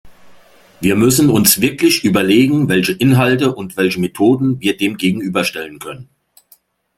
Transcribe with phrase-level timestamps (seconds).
[0.79, 6.09] Wir müssen uns wirklich überlegen, welche Inhalte und welche Methoden wir dem gegenüberstellen können.